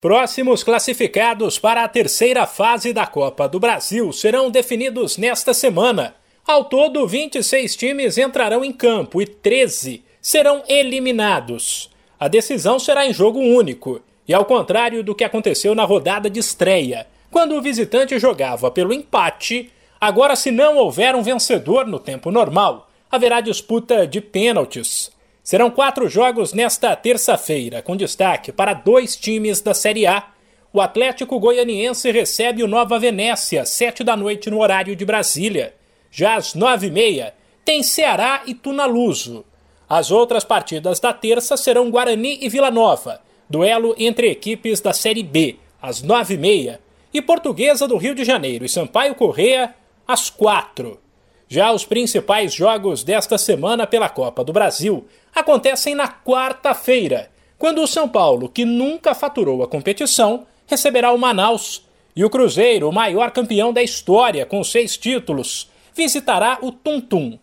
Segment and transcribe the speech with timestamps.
[0.00, 6.14] Próximos classificados para a terceira fase da Copa do Brasil serão definidos nesta semana.
[6.46, 11.90] Ao todo, 26 times entrarão em campo e 13 serão eliminados.
[12.16, 16.38] A decisão será em jogo único, e ao contrário do que aconteceu na rodada de
[16.38, 22.30] estreia, quando o visitante jogava pelo empate, agora, se não houver um vencedor no tempo
[22.30, 25.10] normal, haverá disputa de pênaltis.
[25.48, 30.28] Serão quatro jogos nesta terça-feira, com destaque para dois times da Série A.
[30.74, 35.74] O Atlético Goianiense recebe o Nova Venécia, sete da noite no horário de Brasília.
[36.10, 37.34] Já às nove e meia,
[37.64, 39.42] tem Ceará e Tunaluso.
[39.88, 45.22] As outras partidas da terça serão Guarani e Vila Nova, duelo entre equipes da Série
[45.22, 46.78] B, às nove e meia,
[47.10, 49.74] e Portuguesa do Rio de Janeiro e Sampaio Correia,
[50.06, 51.00] às quatro.
[51.48, 57.86] Já os principais jogos desta semana pela Copa do Brasil acontecem na quarta-feira, quando o
[57.86, 61.84] São Paulo, que nunca faturou a competição, receberá o Manaus
[62.14, 67.38] e o Cruzeiro, o maior campeão da história com seis títulos, visitará o Tum-Tum.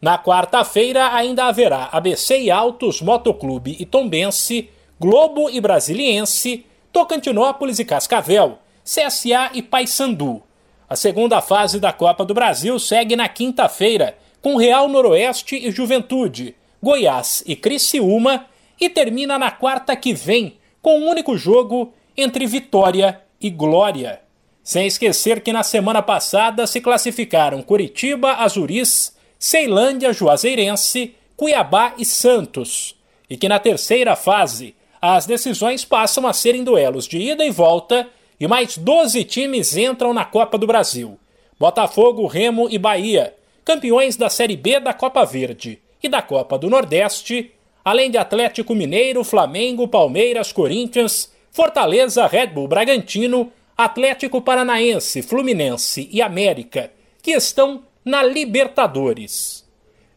[0.00, 7.84] Na quarta-feira ainda haverá ABC e Altos, Motoclube e Tombense, Globo e Brasiliense, Tocantinópolis e
[7.84, 10.42] Cascavel, CSA e Paysandu.
[10.88, 16.56] A segunda fase da Copa do Brasil segue na quinta-feira, com Real Noroeste e Juventude,
[16.82, 18.46] Goiás e Criciúma,
[18.80, 24.20] e termina na quarta que vem, com um único jogo entre Vitória e Glória.
[24.62, 32.96] Sem esquecer que na semana passada se classificaram Curitiba, Azuris, Ceilândia, Juazeirense, Cuiabá e Santos,
[33.28, 38.08] e que na terceira fase as decisões passam a serem duelos de ida e volta
[38.40, 41.18] e mais 12 times entram na Copa do Brasil.
[41.58, 46.70] Botafogo, Remo e Bahia, campeões da Série B da Copa Verde e da Copa do
[46.70, 47.52] Nordeste,
[47.84, 56.22] além de Atlético Mineiro, Flamengo, Palmeiras, Corinthians, Fortaleza, Red Bull Bragantino, Atlético Paranaense, Fluminense e
[56.22, 56.92] América,
[57.22, 59.66] que estão na Libertadores.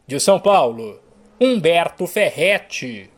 [0.06, 1.00] De São Paulo,
[1.40, 3.10] Humberto Ferretti.